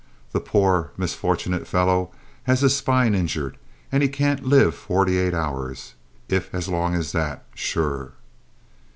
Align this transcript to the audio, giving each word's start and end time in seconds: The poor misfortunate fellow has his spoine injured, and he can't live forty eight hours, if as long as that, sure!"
The 0.31 0.39
poor 0.39 0.89
misfortunate 0.97 1.67
fellow 1.67 2.09
has 2.45 2.61
his 2.61 2.75
spoine 2.75 3.13
injured, 3.13 3.57
and 3.91 4.01
he 4.01 4.09
can't 4.09 4.43
live 4.43 4.73
forty 4.73 5.19
eight 5.19 5.35
hours, 5.35 5.93
if 6.27 6.51
as 6.55 6.67
long 6.67 6.95
as 6.95 7.11
that, 7.11 7.43
sure!" 7.53 8.13